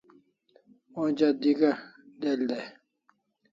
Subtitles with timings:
[1.01, 1.83] Onja d'ig'a'
[2.21, 2.67] del dai